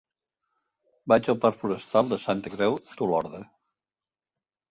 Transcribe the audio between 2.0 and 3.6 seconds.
de Santa Creu d'Olorda.